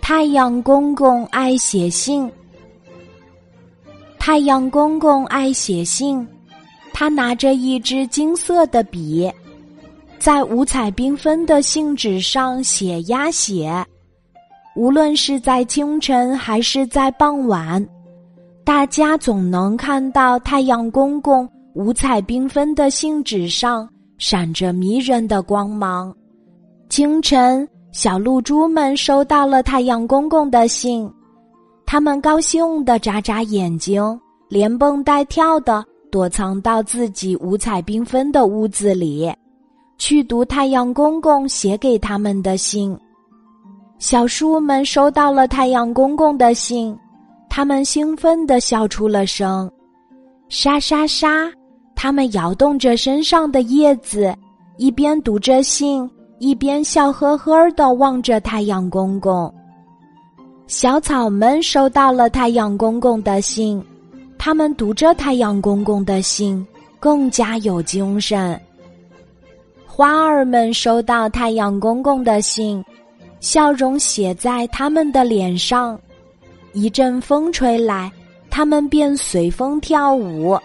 [0.00, 2.30] 太阳公公爱写信。
[4.18, 6.24] 太阳公公爱写信，
[6.92, 9.28] 他拿着一支金色的笔，
[10.18, 13.84] 在五彩缤纷的信纸上写呀写。
[14.76, 17.84] 无论是在清晨还是在傍晚，
[18.64, 26.14] 大家总能看到太阳公公五彩缤纷的信纸上闪着迷人的光芒。
[26.88, 31.08] 清晨，小露珠们收到了太阳公公的信，
[31.84, 34.02] 他们高兴地眨眨眼睛，
[34.48, 39.30] 连蹦带跳地躲藏到自己五彩缤纷的屋子里，
[39.98, 42.98] 去读太阳公公写给他们的信。
[43.98, 46.96] 小树们收到了太阳公公的信，
[47.50, 49.70] 他们兴奋地笑出了声，
[50.48, 51.52] 沙沙沙！
[51.94, 54.34] 他们摇动着身上的叶子，
[54.78, 56.10] 一边读着信，
[56.42, 59.54] 一边笑呵呵地望着太阳公公。
[60.66, 63.80] 小草们收到了太阳公公的信，
[64.38, 66.66] 他们读着太阳公公的信，
[66.98, 68.60] 更加有精神。
[69.86, 72.84] 花儿们收到太阳公公的信。
[73.38, 75.98] 笑容写在他们的脸上，
[76.72, 78.10] 一阵风吹来，
[78.50, 80.58] 他们便随风跳舞。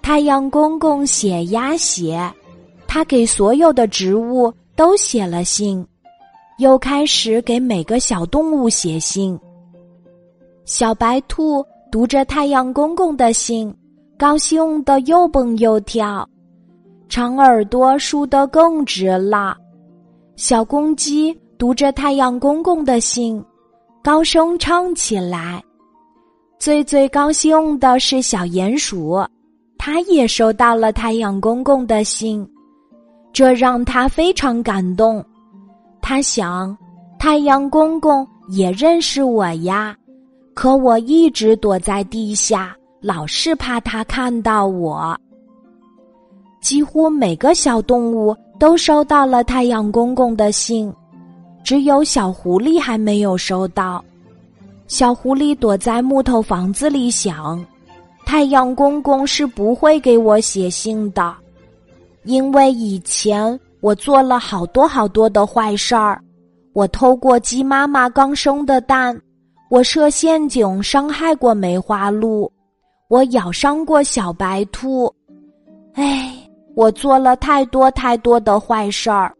[0.00, 2.28] 太阳公公写呀写，
[2.94, 5.84] 他给所有的植物都写了信，
[6.58, 9.36] 又开始给每个小动物写信。
[10.64, 13.74] 小白兔读着太阳公公的信，
[14.16, 16.24] 高兴的又蹦又跳，
[17.08, 19.56] 长耳朵竖得更直了。
[20.36, 21.36] 小公鸡。
[21.58, 23.42] 读着太阳公公的信，
[24.04, 25.60] 高声唱起来。
[26.60, 29.16] 最最高兴的是小鼹鼠，
[29.78, 32.46] 他也收到了太阳公公的信，
[33.34, 35.22] 这让他非常感动。
[36.00, 36.76] 他想，
[37.18, 39.94] 太阳公公也认识我呀，
[40.54, 45.18] 可我一直躲在地下，老是怕他看到我。
[46.62, 50.90] 几乎每个小动物都收到了太阳公公的信。
[51.64, 54.04] 只有小狐狸还没有收到。
[54.86, 57.64] 小狐狸躲在木头房子里想：
[58.26, 61.34] 太阳公公是不会给我写信的，
[62.24, 66.20] 因为以前我做了好多好多的坏事儿。
[66.72, 69.16] 我偷过鸡妈妈刚生的蛋，
[69.70, 72.50] 我设陷阱伤害过梅花鹿，
[73.08, 75.12] 我咬伤过小白兔。
[75.92, 76.34] 哎，
[76.74, 79.32] 我做了太多太多的坏事儿。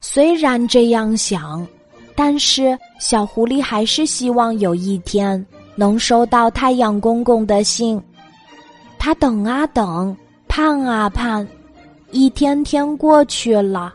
[0.00, 1.66] 虽然这样想，
[2.14, 5.44] 但是小狐狸还是希望有一天
[5.74, 8.00] 能收到太阳公公的信。
[8.98, 10.16] 他等啊等，
[10.56, 11.46] 盼啊盼，
[12.12, 13.92] 一天天过去了，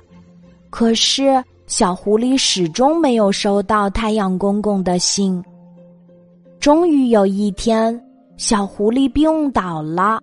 [0.69, 5.43] 可是小狐狸始终没有收到太阳公公的信。
[6.59, 7.99] 终于有一天，
[8.37, 10.21] 小狐狸病倒了，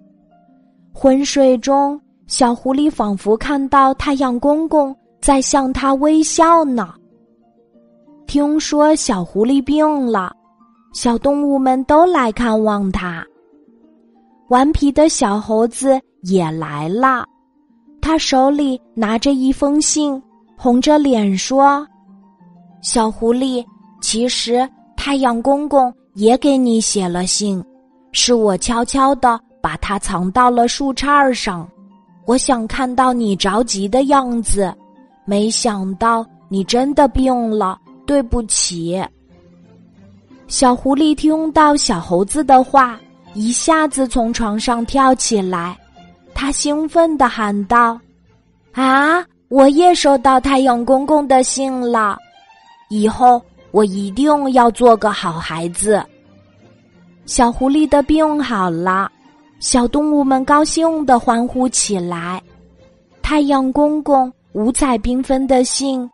[0.92, 4.94] 昏睡中，小狐狸仿佛看到太阳公公。
[5.20, 6.94] 在向他微笑呢。
[8.28, 10.32] 听说小狐狸病了，
[10.94, 13.26] 小动物们都来看望他。
[14.48, 17.24] 顽皮的小猴子也来了，
[18.00, 20.20] 他手里拿着一封信，
[20.56, 21.86] 红着脸说
[22.82, 23.64] ：“小狐狸，
[24.00, 27.62] 其实太阳公公也给你写了信，
[28.12, 31.68] 是我悄悄的把它藏到了树杈上。
[32.24, 34.74] 我想看到你着急的样子。”
[35.28, 38.98] 没想到你真的病了，对不起。
[40.46, 42.98] 小狐狸听到小猴子的话，
[43.38, 45.78] 一下子从床上跳起来，
[46.34, 47.96] 他兴奋地喊道
[48.74, 52.18] ：“啊，我也收到太阳公公的信了！
[52.90, 53.40] 以后
[53.70, 56.04] 我一定要做个好孩子。”
[57.26, 59.08] 小狐狸的病好了，
[59.60, 62.42] 小动物们高兴地欢呼起来。
[63.22, 64.32] 太阳公公。
[64.54, 66.10] 五彩缤纷的信，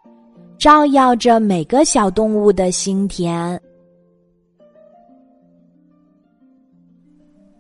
[0.59, 3.59] 照耀着每个小动物的心田。